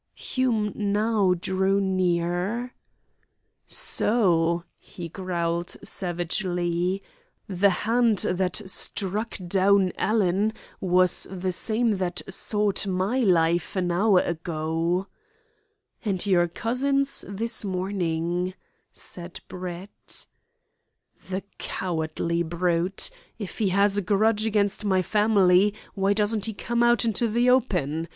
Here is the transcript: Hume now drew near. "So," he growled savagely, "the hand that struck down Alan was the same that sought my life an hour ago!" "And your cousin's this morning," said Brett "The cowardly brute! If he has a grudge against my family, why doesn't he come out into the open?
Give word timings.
Hume 0.15 0.71
now 0.75 1.35
drew 1.35 1.79
near. 1.79 2.73
"So," 3.67 4.63
he 4.79 5.07
growled 5.09 5.75
savagely, 5.83 7.03
"the 7.47 7.69
hand 7.69 8.17
that 8.21 8.67
struck 8.67 9.37
down 9.47 9.91
Alan 9.99 10.53
was 10.79 11.27
the 11.29 11.51
same 11.51 11.91
that 12.01 12.23
sought 12.27 12.87
my 12.87 13.19
life 13.19 13.75
an 13.75 13.91
hour 13.91 14.21
ago!" 14.21 15.05
"And 16.03 16.25
your 16.25 16.47
cousin's 16.47 17.23
this 17.29 17.63
morning," 17.63 18.55
said 18.91 19.39
Brett 19.47 20.25
"The 21.29 21.43
cowardly 21.59 22.41
brute! 22.41 23.11
If 23.37 23.59
he 23.59 23.69
has 23.69 23.97
a 23.97 24.01
grudge 24.01 24.47
against 24.47 24.83
my 24.83 25.03
family, 25.03 25.75
why 25.93 26.13
doesn't 26.13 26.45
he 26.47 26.55
come 26.55 26.81
out 26.81 27.05
into 27.05 27.27
the 27.27 27.51
open? 27.51 28.07